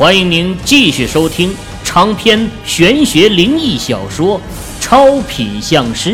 [0.00, 1.54] 欢迎您继续收听
[1.84, 4.40] 长篇玄学灵异小说
[4.80, 6.12] 《超品相师》，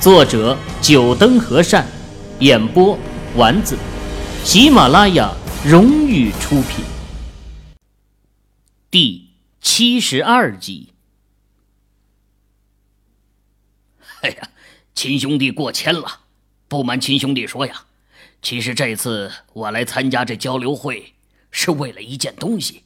[0.00, 1.84] 作者：九灯和善，
[2.38, 2.96] 演播：
[3.34, 3.76] 丸子，
[4.44, 5.34] 喜马拉雅
[5.64, 6.84] 荣誉出品。
[8.92, 9.30] 第
[9.60, 10.90] 七十二集。
[14.20, 14.50] 哎呀，
[14.94, 16.20] 亲兄弟过谦了。
[16.68, 17.86] 不瞒亲兄弟说呀，
[18.40, 21.14] 其实这次我来参加这交流会，
[21.50, 22.84] 是为了一件东西。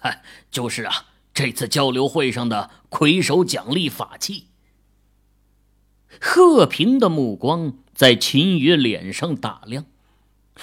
[0.00, 4.46] 嗨，就是啊，这次交流会上的魁首奖励法器。
[6.20, 9.84] 贺平的目光在秦宇脸上打量，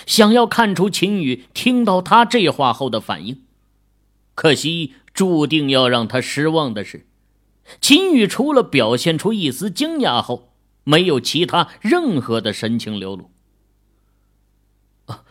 [0.07, 3.43] 想要看出秦宇听到他这话后的反应。
[4.33, 7.07] 可惜，注定要让他失望的是，
[7.79, 10.51] 秦宇除了表现出一丝惊讶后，
[10.83, 13.31] 没有其他任何的神情流露。
[15.05, 15.23] 啊，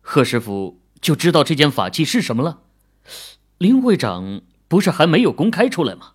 [0.00, 2.62] 贺师傅就知道这件法器是什么了。
[3.62, 6.14] 林会长不是还没有公开出来吗？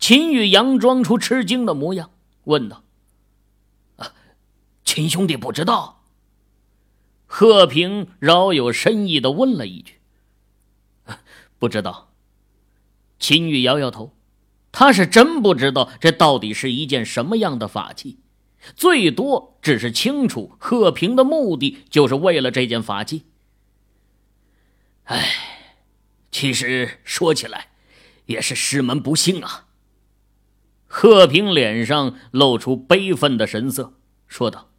[0.00, 2.10] 秦宇佯装出吃惊的模样，
[2.44, 2.82] 问道：“，
[4.84, 6.02] 秦兄弟不知道？”
[7.26, 10.00] 贺平饶有深意的问了一句
[11.60, 12.10] ：“不知道。”
[13.20, 14.16] 秦宇摇摇头，
[14.72, 18.18] 他是真不知道这到底是一件什么样的法器，
[18.74, 23.26] 最多只是清楚贺平的目的就是为了这件法器。
[25.04, 25.54] 唉。
[26.30, 27.68] 其实说起来，
[28.26, 29.66] 也是师门不幸啊。
[30.86, 33.94] 贺平脸上露出悲愤的神色，
[34.26, 34.70] 说道：“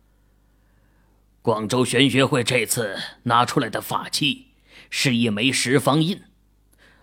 [1.42, 4.48] 广州玄学会这次拿出来的法器
[4.92, 6.22] 是一枚十方印，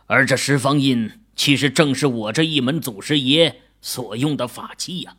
[0.06, 5.16] 而这十方印其实正是我这一门祖师爷所用的法器呀。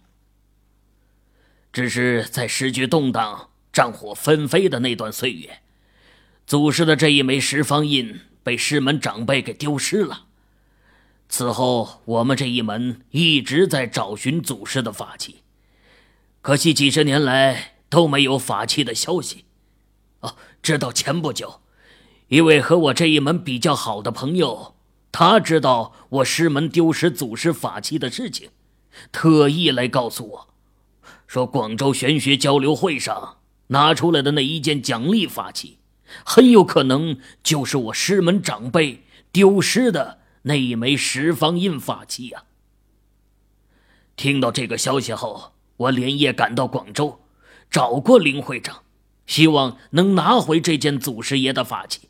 [1.74, 5.60] 只是在时局动荡、战火纷飞的那段岁月，
[6.46, 10.28] 祖师的这一枚十方印。”被师门长辈给丢失了。
[11.28, 15.42] 此后，我们这一门一直在找寻祖师的法器，
[16.42, 19.44] 可惜几十年来都没有法器的消息。
[20.22, 21.60] 哦，直到前不久，
[22.30, 24.76] 一位和我这一门比较好的朋友，
[25.12, 28.52] 他知道我师门丢失祖师法器的事情，
[29.12, 30.48] 特意来告诉我，
[31.28, 35.80] 说广州玄学交流会上拿出来的那一件奖励法器。
[36.26, 42.44] 很有可能就是我师门长辈丢失的那一枚十方印法器呀！
[44.16, 47.20] 听到这个消息后，我连夜赶到广州，
[47.70, 48.84] 找过林会长，
[49.26, 52.10] 希望能拿回这件祖师爷的法器。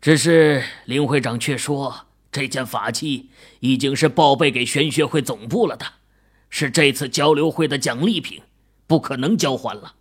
[0.00, 3.30] 只是林会长却说，这件法器
[3.60, 5.86] 已经是报备给玄学会总部了的，
[6.50, 8.42] 是这次交流会的奖励品，
[8.86, 9.94] 不可能交还了。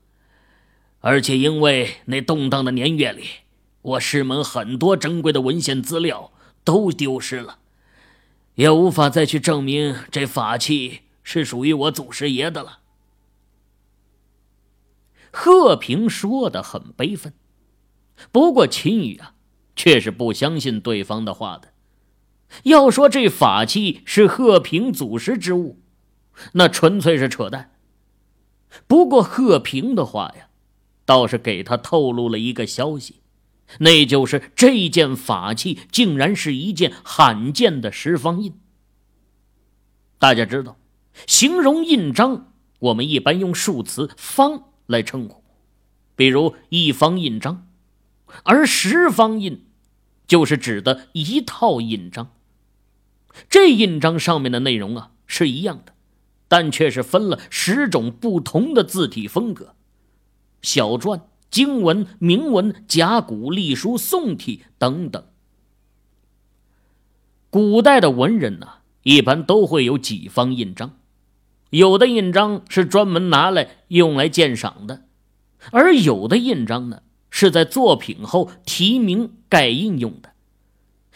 [1.06, 3.25] 而且因为那动荡的年月里，
[3.81, 6.31] 我师门很多珍贵的文献资料
[6.64, 7.59] 都丢失了，
[8.56, 12.80] 也无法再去证明这法器是属于我祖师爷的了。
[15.30, 17.34] 贺平说的很悲愤，
[18.31, 19.34] 不过秦宇啊，
[19.75, 21.74] 却是不相信对方的话的。
[22.64, 25.81] 要说这法器是贺平祖师之物，
[26.53, 27.75] 那纯粹是扯淡。
[28.88, 30.47] 不过贺平的话呀。
[31.06, 33.22] 倒是给他透露了一个消息，
[33.80, 38.53] 那就是这件法器竟然是一件罕见的十方印。
[40.19, 40.78] 大家知道，
[41.28, 45.44] 形容印章，我们一般用数词“方”来称呼，
[46.16, 47.68] 比如一方印章；
[48.44, 49.66] 而十方印，
[50.25, 52.31] 就是指的一套印章。
[53.50, 55.94] 这印章上面的内容啊是一样的，
[56.47, 59.75] 但却是分了十种不同的字体风格。
[60.63, 65.24] 小篆、经文、铭文、甲骨、隶书、宋体等等。
[67.51, 68.68] 古代的文人呢，
[69.03, 70.97] 一般都会有几方印章，
[71.69, 75.03] 有的印章是专门拿来用来鉴赏的，
[75.72, 80.32] 而有的印章呢，是在作品后题名盖印用的，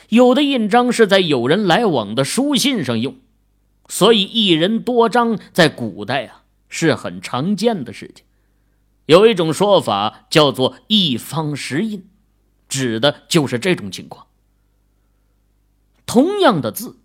[0.09, 3.15] 有的印章是在有人来往的书信上用，
[3.87, 8.26] 所以一人多张在古代啊是很常见的事情。
[9.07, 12.07] 有一种说法叫做“一方石印”，
[12.69, 14.27] 指的就是这种情况。
[16.05, 16.99] 同样的字，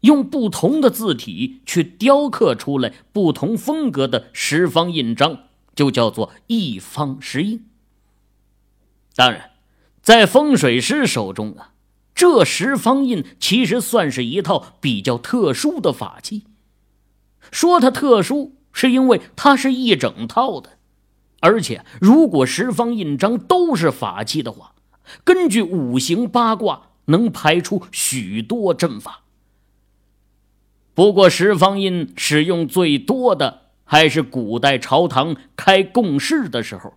[0.00, 5.44] 用不同的字体去雕刻出来不同风格的十方印章，
[5.74, 7.66] 就叫做“一方石印”。
[9.14, 9.50] 当然，
[10.02, 11.74] 在风水师手中啊，
[12.14, 16.44] 这十方印其实算是一套比较特殊的法器。
[17.50, 20.78] 说它特殊，是因为它是一整套的。
[21.42, 24.74] 而且，如果十方印章都是法器的话，
[25.24, 29.22] 根据五行八卦能排出许多阵法。
[30.94, 36.94] 不过，十方印使用最多的还是古代朝堂开贡试的时候，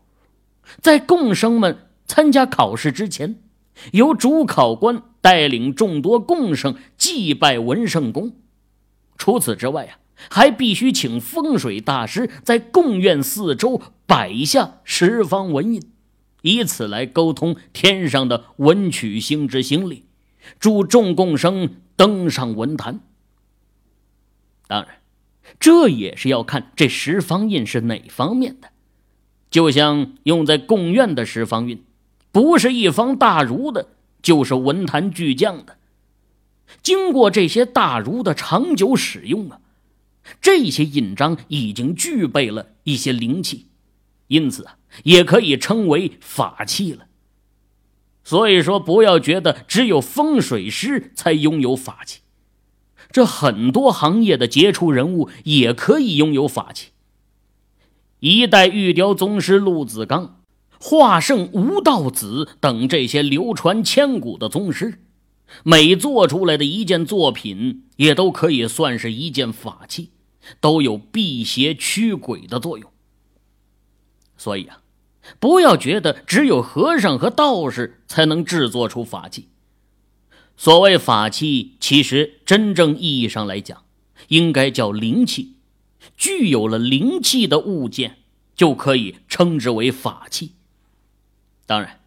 [0.80, 3.40] 在贡生们参加考试之前，
[3.94, 8.34] 由主考官带领众多贡生祭拜文圣宫。
[9.18, 9.98] 除此之外啊，
[10.30, 15.82] 还必须请风水大师在贡院四周摆下十方文印，
[16.42, 20.06] 以此来沟通天上的文曲星之星力，
[20.60, 23.00] 助众共生登上文坛。
[24.68, 24.98] 当然，
[25.60, 28.70] 这也是要看这十方印是哪方面的。
[29.50, 31.84] 就像用在贡院的十方印，
[32.32, 33.90] 不是一方大儒的，
[34.22, 35.78] 就是文坛巨匠的。
[36.82, 39.62] 经过这些大儒的长久使用啊，
[40.42, 43.68] 这些印章已经具备了一些灵气，
[44.28, 47.08] 因此啊，也可以称为法器了。
[48.24, 52.22] 所以说，不要觉得只有风水师才拥有法器。
[53.12, 56.90] 这很多行业的杰出人物也可以拥有法器。
[58.20, 60.42] 一代玉雕宗师陆子刚、
[60.80, 65.00] 化圣吴道子等这些流传千古的宗师，
[65.64, 70.10] 每做出来的一件作品，也都可以算是一件法器，
[70.60, 72.92] 都有辟邪驱鬼的作用。
[74.38, 74.82] 所以啊，
[75.40, 79.50] 不要觉得只有和尚和道士才能制作出法器。
[80.58, 83.84] 所谓法器，其实真正意义上来讲，
[84.30, 85.56] 应该叫灵气。
[86.16, 88.20] 具有了灵气的物件，
[88.56, 90.54] 就可以称之为法器。
[91.66, 92.00] 当然，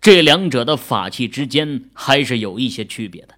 [0.00, 3.36] 这两者的法器之间还是有一些区别的。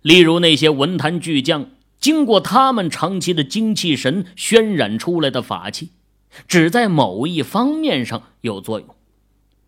[0.00, 1.70] 例如那些文坛巨匠，
[2.00, 5.90] 经过他们长期的精气神渲染出来的法器，
[6.46, 8.94] 只在某一方面上有作用，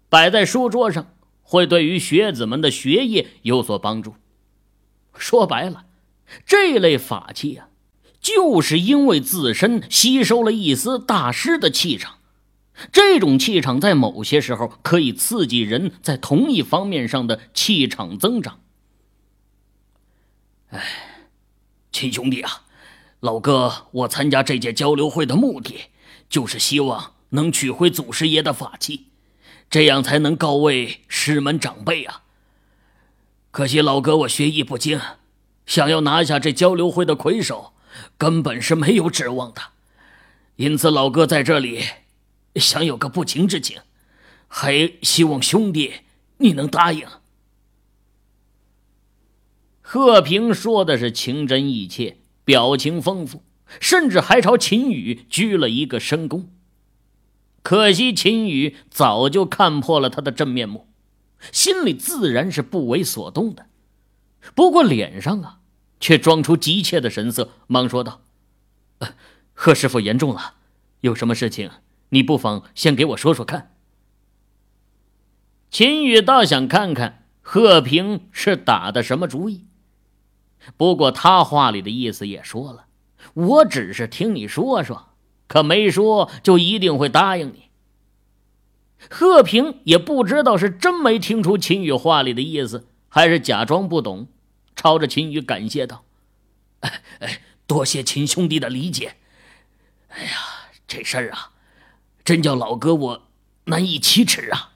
[0.08, 1.14] 摆在书桌上。
[1.44, 4.14] 会对于学子们的学业有所帮助。
[5.14, 5.84] 说白了，
[6.46, 7.68] 这类法器啊，
[8.22, 12.20] 就是因为自身吸收了一丝大师的气场，
[12.90, 18.60] 这种气场在某些时候可以刺激人在同一方面上的气场增长。
[20.70, 21.28] 哎，
[21.90, 22.62] 亲兄弟啊，
[23.20, 25.90] 老哥，我参加这届交流会的目的，
[26.32, 29.08] 就是希望能取回祖师爷的法器。
[29.68, 32.22] 这样才能告慰师门长辈啊！
[33.50, 35.00] 可惜老哥我学艺不精，
[35.66, 37.72] 想要拿下这交流会的魁首，
[38.18, 39.62] 根本是没有指望的。
[40.56, 41.84] 因此老哥在这里
[42.56, 43.80] 想有个不情之请，
[44.48, 45.94] 还希望兄弟
[46.38, 47.06] 你能答应。
[49.80, 53.42] 贺平说的是情真意切，表情丰富，
[53.80, 56.46] 甚至还朝秦羽鞠了一个深躬。
[57.62, 60.88] 可惜秦羽早就看破了他的真面目，
[61.52, 63.66] 心里自然是不为所动的，
[64.54, 65.60] 不过脸上啊，
[66.00, 68.22] 却装出急切的神色，忙说道
[69.54, 70.54] ：“贺师傅言重了，
[71.02, 71.70] 有什么事情，
[72.08, 73.74] 你不妨先给我说说看。”
[75.70, 79.64] 秦羽倒想看看贺平是打的什么主意，
[80.76, 82.86] 不过他话里的意思也说了，
[83.34, 85.08] 我只是听你说说。
[85.48, 87.64] 可没说就一定会答应你。
[89.10, 94.28] 贺平也不知道是真没听出秦羽话里的意思，还是假装不懂，
[94.74, 96.04] 朝着秦羽感谢道
[96.80, 99.16] ：“哎哎，多谢秦兄弟的理解。
[100.08, 100.30] 哎呀，
[100.88, 101.52] 这事儿啊，
[102.24, 103.22] 真叫老哥我
[103.64, 104.72] 难以启齿啊。”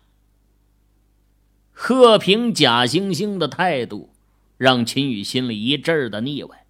[1.73, 4.11] 贺平假惺惺的态度，
[4.59, 6.66] 让秦羽心里一阵的腻歪。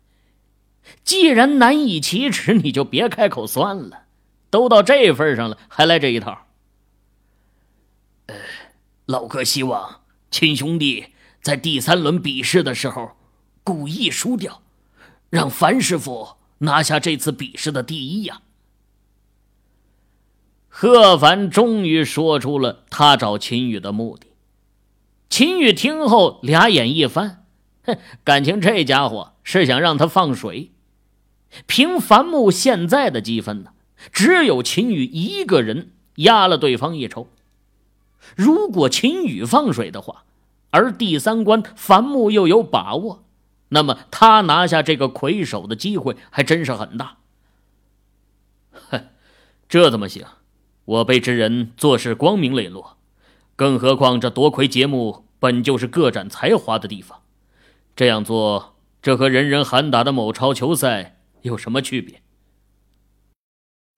[1.05, 4.05] 既然难以启齿，你就别开口算了。
[4.51, 6.47] 都到这份上了，还来这一套？
[8.27, 8.35] 呃，
[9.05, 11.07] 老哥希望亲兄弟
[11.43, 13.13] 在第三轮比试的时候
[13.63, 14.63] 故意输掉，
[15.31, 18.41] 让樊师傅拿下这次比试的第一呀。
[20.69, 24.29] 贺凡终于说出了他找秦羽的目的。
[25.29, 27.45] 秦羽听后，俩眼一翻，
[27.85, 30.73] 哼，感情这家伙是想让他放水。
[31.67, 33.71] 凭樊木现在的积分呢，
[34.13, 37.29] 只有秦羽一个人压了对方一筹。
[38.35, 40.25] 如果秦羽放水的话，
[40.71, 43.25] 而第三关樊木又有把握，
[43.69, 47.19] 那么他拿下这个魁首的机会还真是很大。
[48.91, 49.05] 哼，
[49.69, 50.25] 这怎么行？
[50.85, 52.97] 我辈之人做事光明磊落，
[53.57, 57.21] 更何况这夺魁节目本就是各展才华的地方，
[57.95, 61.16] 这样做，这和人人喊打的某超球赛。
[61.47, 62.21] 有什么区别？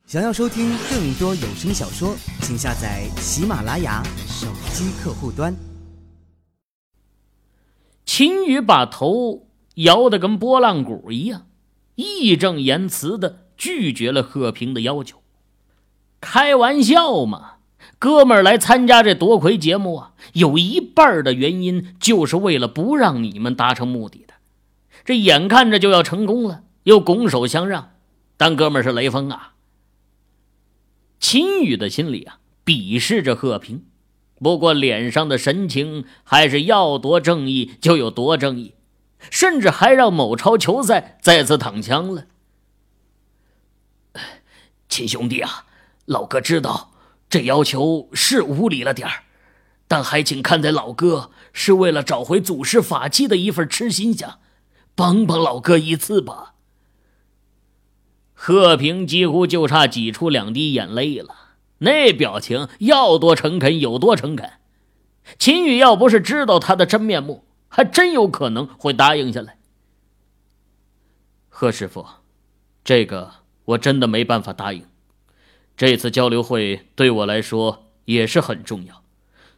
[0.07, 5.55] 想要收听更多有声小说，请下载喜马拉雅手机客户端。
[8.07, 11.47] 秦宇把头摇得跟拨浪鼓一样，
[11.97, 15.23] 义正言辞的拒绝了贺平的要求。
[16.21, 17.57] 开玩笑嘛，
[17.99, 24.35] 哥们儿来参加这夺魁节目啊，有一半的原因就是为了不让你们达成目的的。
[25.05, 27.91] 这眼看着就要成功了，又拱手相让，
[28.39, 29.53] 当哥们是雷锋啊。
[31.21, 33.85] 秦宇的心里啊，鄙视着贺平。
[34.37, 38.75] 不过脸上的神情还是要多正义就有多正义，
[39.31, 42.25] 甚至还让某超球赛再次躺枪了。
[44.89, 45.67] 亲兄弟啊，
[46.07, 46.93] 老哥知道
[47.29, 49.25] 这要求是无理了点儿，
[49.87, 54.39] 但还请看在老哥是为了找回祖师法器的一份痴心下，
[54.95, 56.55] 帮帮老哥一次吧。
[58.41, 61.35] 贺平几乎就差挤出两滴眼泪了。
[61.79, 64.49] 那表情要多诚恳有多诚恳，
[65.41, 69.59] 秦宇要不是知道他的真面目，还真有可能会答应下来。
[71.49, 72.07] 贺师傅，
[72.85, 73.33] 这个
[73.65, 74.85] 我真的没办法答应。
[75.77, 79.03] 这次交流会对我来说也是很重要，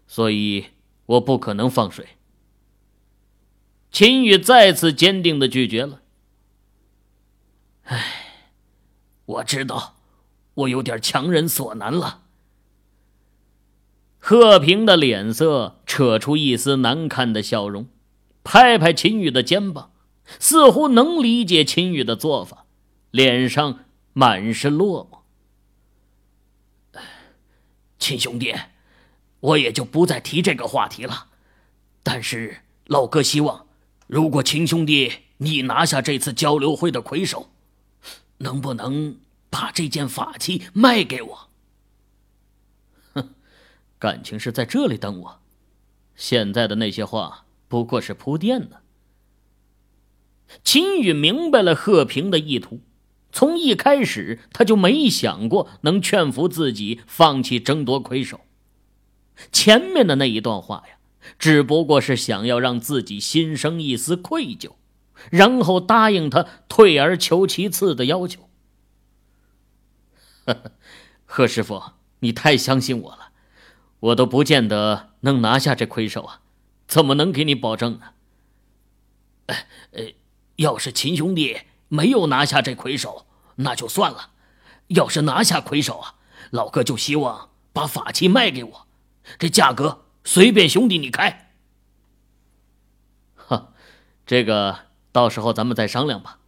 [0.06, 0.68] 所以
[1.04, 2.06] 我不可能放水。
[3.92, 6.00] 秦宇再次坚定的拒绝了。
[7.84, 8.19] 唉，
[9.30, 9.96] 我知道。
[10.54, 12.22] 我有点强人所难了。
[14.18, 17.86] 贺平的脸色扯出一丝难看的笑容，
[18.42, 19.92] 拍拍秦宇的肩膀，
[20.38, 22.66] 似乎能理解秦宇的做法，
[23.10, 23.78] 脸上
[24.12, 27.00] 满是落寞。
[27.98, 28.54] 秦兄弟，
[29.38, 31.28] 我也就不再提这个话题了。
[32.02, 33.66] 但是老哥希望，
[34.06, 37.50] 如果秦兄弟你拿下这次交流会的魁首，
[38.40, 39.16] 能不能？
[39.52, 41.48] 把这件法器卖给我。
[43.14, 43.30] 哼，
[43.98, 45.40] 感情是在这里等我。
[46.14, 48.76] 现在的那些话不过是铺垫呢。
[50.62, 52.78] 秦宇明白了贺平的意图，
[53.32, 58.42] 从一开始他就没想过能劝服自己放弃争夺魁首。
[59.50, 60.98] 前面的那一段话呀，
[61.40, 64.74] 只不过是想要让自己心生一丝愧疚，
[65.30, 68.48] 然后答应他退而求其次的要求。
[70.46, 70.72] 呵呵
[71.26, 73.32] 贺师傅，你太相信我了，
[74.00, 76.40] 我都不见得能拿下这魁首啊，
[76.86, 79.56] 怎么能给你保证呢？
[79.92, 80.12] 呃，
[80.56, 84.30] 要是秦兄弟没有拿下这魁首，那就算了；
[84.88, 86.14] 要是拿下魁首啊，
[86.50, 88.86] 老哥就希望把法器卖给我，
[89.38, 91.52] 这价格随便兄弟你开。
[93.34, 93.72] 哈，
[94.26, 94.78] 这个
[95.12, 96.38] 到时候咱们再商量吧。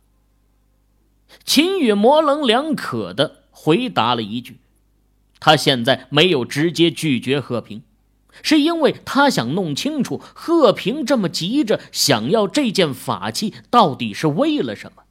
[1.45, 3.43] 秦宇模棱两可的。
[3.55, 4.57] 回答了一句
[5.39, 7.83] ：“他现在没有直接拒绝贺平，
[8.43, 15.05] 是因为他想弄清楚贺平这么急着想要这件法器到底是为了什么。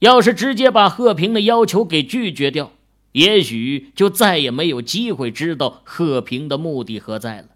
[0.00, 2.70] 要是直接把贺平的要求给拒绝掉，
[3.12, 7.48] 也许就再也没有机会知道贺平的目的何在了。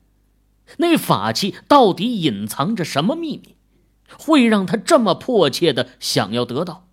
[0.79, 3.52] 那法器到底隐藏着什么秘密，
[4.19, 6.89] 会让他这么迫切的想要得到？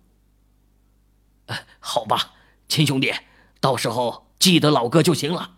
[1.78, 2.34] 好吧。”
[2.68, 3.12] 亲兄弟，
[3.58, 5.56] 到时候记得老哥就行了。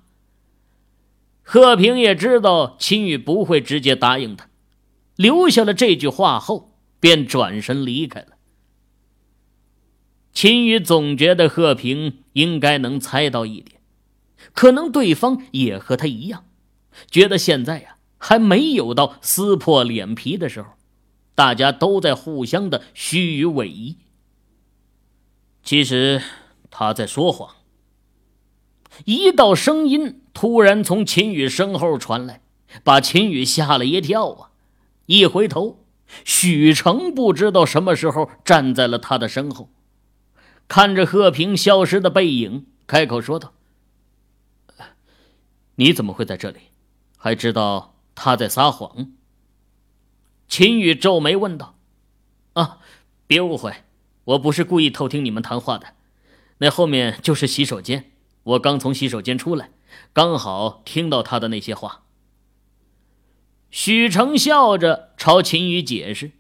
[1.43, 4.49] 贺平也知道秦宇不会直接答应他，
[5.17, 8.29] 留下了这句话后，便转身离开了。
[10.33, 13.79] 秦宇总觉得贺平应该能猜到一点，
[14.55, 16.47] 可能对方也和他一样，
[17.11, 20.71] 觉得现在呀还没有到撕破脸皮的时候，
[21.35, 23.97] 大家都在互相的虚与委蛇。
[25.63, 26.23] 其实。
[26.75, 27.57] 他在说谎。
[29.05, 32.41] 一道声音突然从秦宇身后传来，
[32.83, 34.51] 把秦宇吓了一跳啊！
[35.05, 35.85] 一回头，
[36.25, 39.69] 许成不知道什么时候站在了他的身后，
[40.67, 43.53] 看着贺平消失的背影，开口说道
[45.77, 46.59] ：“你怎么会在这里？
[47.19, 49.13] 还知道他在撒谎？”
[50.53, 51.79] 秦宇皱眉问道
[52.53, 52.81] ：“啊，
[53.27, 53.85] 别误会，
[54.25, 55.95] 我不是故意偷听你们谈话的。”
[56.61, 59.71] 那后面就是洗手间，我刚从洗手间出来，
[60.13, 62.03] 刚好听到他的那些话。
[63.71, 66.33] 许成笑着朝秦宇解释，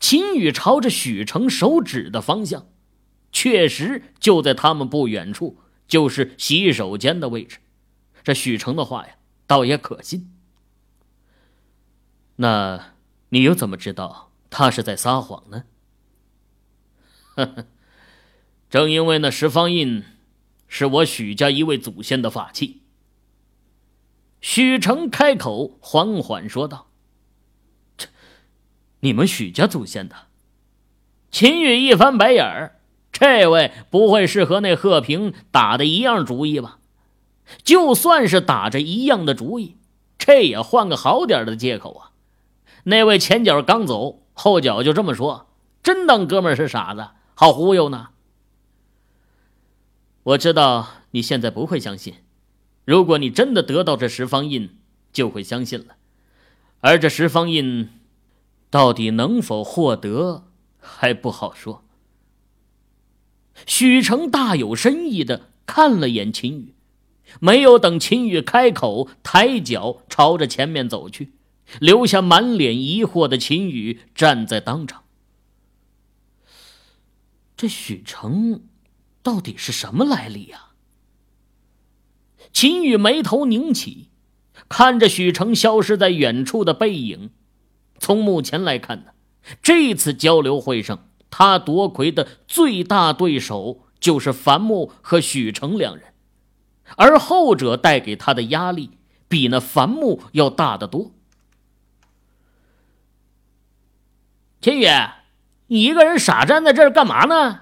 [0.00, 2.66] 秦宇朝着许成手指的方向，
[3.30, 7.58] 确实就在他们不远处，就是洗手间的位置。
[8.24, 9.16] 这许成的话呀，
[9.46, 10.32] 倒也可信。
[12.36, 12.95] 那
[13.30, 15.64] 你又怎么知道他是在撒谎呢？
[17.34, 17.66] 呵呵。
[18.68, 20.04] 正因为那十方印，
[20.66, 22.82] 是我许家一位祖先的法器。
[24.40, 26.88] 许成开口缓缓说道
[27.96, 28.08] ：“这
[29.00, 30.16] 你们许家祖先的。
[31.30, 32.80] 秦羽一翻白眼儿，
[33.12, 36.78] 这位不会是和那贺平打的一样主意吧？
[37.62, 39.76] 就算是打着一样的主意，
[40.18, 42.10] 这也换个好点的借口啊！
[42.88, 45.48] 那位前脚刚走，后脚就这么说，
[45.82, 48.10] 真当哥们是傻子，好忽悠呢？
[50.22, 52.14] 我知道你现在不会相信，
[52.84, 54.78] 如果你真的得到这十方印，
[55.12, 55.96] 就会相信了。
[56.80, 57.88] 而这十方印
[58.70, 60.44] 到底能否获得？
[60.78, 61.82] 还不好说。
[63.66, 66.74] 许成大有深意的看了眼秦羽，
[67.40, 71.32] 没有等秦羽开口，抬脚朝着前面走去，
[71.80, 75.04] 留下满脸疑惑的秦羽站在当场。
[77.56, 78.62] 这许成
[79.22, 80.66] 到底是什么来历呀？
[82.52, 84.10] 秦羽眉头拧起，
[84.68, 87.30] 看着许成消失在远处的背影。
[87.98, 89.12] 从目前来看呢？
[89.62, 96.12] 这次交流会上，他夺魁的最大对手就是樊木和许成两人，
[96.96, 101.12] 而后者带给他的压力比那樊木要大得多。
[104.66, 104.86] 秦宇，
[105.68, 107.60] 你一个人傻站在这儿干嘛呢？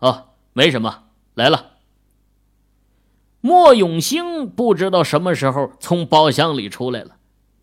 [0.00, 1.04] 哦，没什么，
[1.34, 1.76] 来了。
[3.40, 7.16] 莫永兴不知道什么时候从包厢里出来了，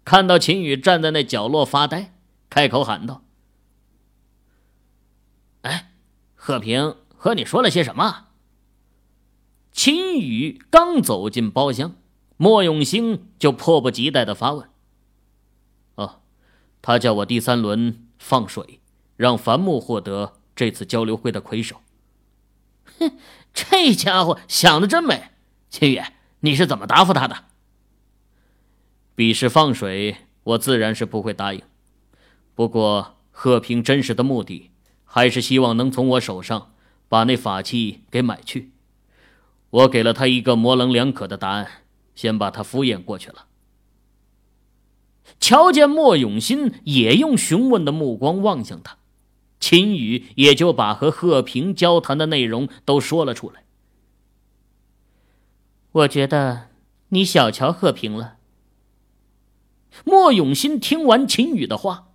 [0.05, 2.13] 看到秦宇站在那角落发呆。
[2.49, 3.21] 开口喊道
[5.63, 5.91] ：“哎，
[6.35, 8.27] 贺平和你说了些什么？”
[9.73, 11.97] 秦宇刚走进包厢，
[12.37, 14.69] 莫永兴就迫不及待的发问
[15.95, 16.21] ：“哦，
[16.81, 18.79] 他叫我第三轮放水，
[19.15, 21.81] 让樊木获得这次交流会的魁首。”
[22.99, 23.17] 哼，
[23.53, 25.31] 这家伙想的真美。
[25.69, 26.01] 秦宇，
[26.39, 27.45] 你是怎么答复他的？
[29.15, 31.61] 比试放水，我自然是不会答应。
[32.55, 34.71] 不过，贺平真实的目的
[35.05, 36.73] 还是希望能从我手上
[37.07, 38.71] 把那法器给买去。
[39.69, 41.83] 我给了他一个模棱两可的答案，
[42.15, 43.45] 先把他敷衍过去了。
[45.39, 48.97] 瞧见莫永新也用询问的目光望向他，
[49.59, 53.63] 秦宇也就把和贺平交谈的内容都说了出来。
[55.91, 56.67] 我觉得
[57.09, 58.37] 你小瞧贺平了。
[60.05, 62.05] 莫永新听完秦宇的话。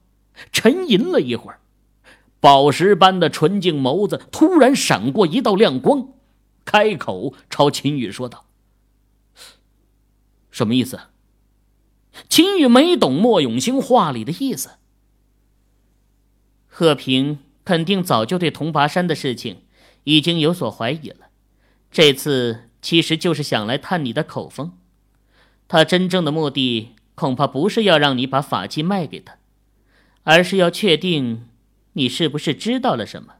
[0.50, 1.60] 沉吟了一会儿，
[2.40, 6.08] 宝石般的纯净眸子突然闪过一道亮光，
[6.64, 8.46] 开口朝秦宇说道
[10.50, 10.98] ：“什么意思？”
[12.28, 14.70] 秦羽没懂莫永兴话里的意思。
[16.66, 19.62] 贺平肯定早就对铜拔山的事情
[20.04, 21.28] 已经有所怀疑了，
[21.90, 24.78] 这次其实就是想来探你的口风。
[25.68, 29.38] 他真正的目的恐怕不是要让你把法器卖给他。
[30.26, 31.50] 而是要确定，
[31.92, 33.34] 你是不是知道了什么？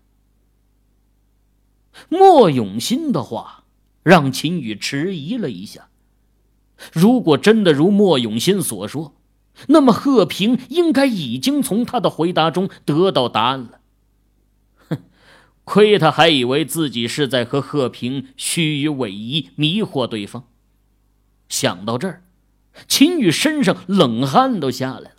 [2.11, 3.65] 莫永新的话
[4.03, 5.89] 让秦宇迟疑了一下。
[6.93, 9.15] 如果真的如莫永新所说，
[9.69, 13.81] 那么贺平应该已经从他的回答中得到答案了。
[14.89, 14.99] 哼，
[15.65, 20.45] 亏他还以为自己是在和贺平虚与委蛇，迷惑对方。
[21.49, 22.25] 想到这儿，
[22.89, 25.15] 秦宇身上冷汗都下来了。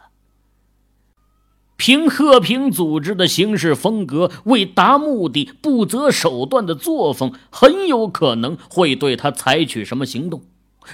[1.78, 10.44] 凭贺平组织的行事风格，为达目的不择手段的作风，很有可能会对他采取什么行动，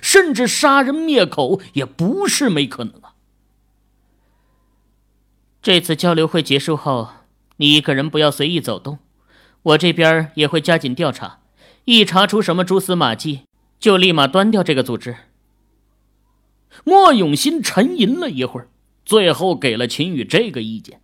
[0.01, 3.15] 甚至杀人灭口也不是没可能啊！
[5.61, 7.09] 这次交流会结束后，
[7.57, 8.99] 你一个人不要随意走动，
[9.63, 11.41] 我这边也会加紧调查，
[11.85, 13.41] 一查出什么蛛丝马迹，
[13.79, 15.17] 就立马端掉这个组织。
[16.83, 18.69] 莫永新沉吟了一会儿。
[19.03, 21.01] 最后给了秦宇这个意见，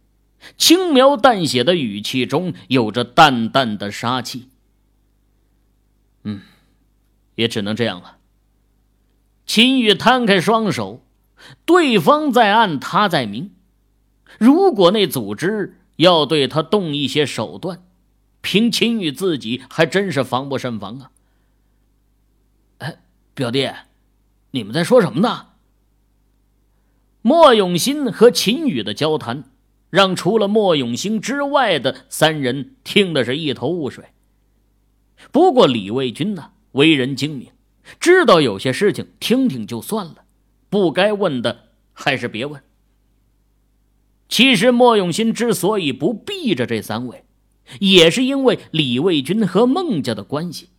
[0.55, 4.49] 轻描淡写的语气中有着淡淡的杀气。
[6.23, 6.41] 嗯，
[7.35, 8.16] 也只能这样了。
[9.47, 11.01] 秦宇摊开双手，
[11.65, 13.51] 对方在暗，他在明。
[14.37, 17.81] 如果那组织要对他动一些手段，
[18.41, 21.11] 凭秦宇自己还真是防不胜防啊！
[22.79, 22.99] 哎，
[23.33, 23.69] 表弟，
[24.51, 25.47] 你们在说什么呢？
[27.21, 29.45] 莫永新和秦羽的交谈，
[29.89, 34.05] 让除了莫永兴之外的三人听的是一头雾水。
[35.31, 37.47] 不过李卫军呢，为人精明，
[37.99, 40.23] 知道有些事情听听就算了，
[40.69, 42.61] 不该问的还是别问。
[44.29, 47.23] 其实莫永新之所以不避着这三位，
[47.79, 50.69] 也是因为李卫军和孟家的关系。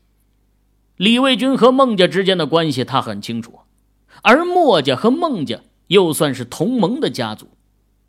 [0.97, 3.61] 李卫军和孟家之间的关系他很清楚，
[4.23, 5.61] 而莫家和孟家。
[5.89, 7.49] 又算是同盟的家族，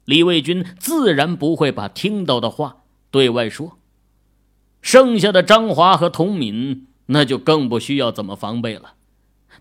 [0.04, 3.80] 李卫军自然不会把听到的话对外说。
[4.82, 8.94] 剩下的张华和童敏，那就更不需要怎么防备了。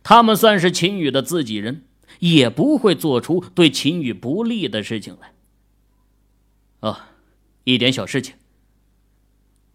[0.03, 1.85] 他们算是秦宇的自己人，
[2.21, 5.33] 也不会做出对秦宇不利的事情来。
[6.81, 7.01] 哦，
[7.65, 8.35] 一点小事情。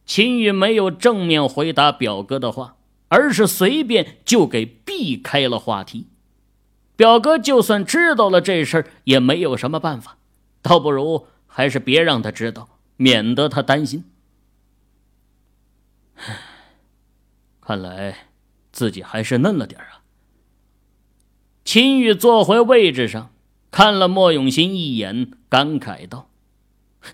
[0.05, 6.07] 秦宇没有正面回答表哥的话，而是随便就给避开了话题。
[6.95, 10.17] 表哥就算知道了这事儿，也没有什么办法，
[10.61, 14.03] 倒不如还是别让他知道，免得他担心。
[17.65, 18.27] 看来
[18.73, 20.03] 自己还是嫩了点啊。
[21.63, 23.31] 秦宇坐回位置上，
[23.71, 26.29] 看了莫永新一眼，感慨道：“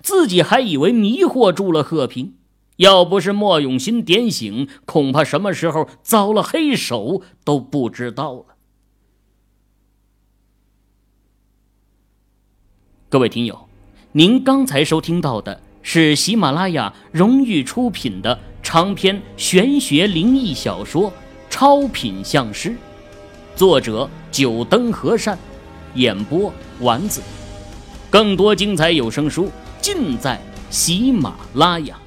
[0.01, 2.33] 自己还以为迷惑住了贺平，
[2.77, 8.45] 要不是莫永新点醒，恐怕什么时候遭了黑手都不知道了。”
[13.07, 13.69] 各位听友，
[14.13, 21.09] 您刚才收听到的是喜马拉雅荣誉出品的长篇玄学灵异小说
[21.49, 22.69] 《超品相师》，
[23.55, 24.09] 作者。
[24.31, 25.35] 九灯和善，
[25.95, 27.19] 演播丸子，
[28.07, 31.97] 更多精彩有声书尽在喜马拉雅。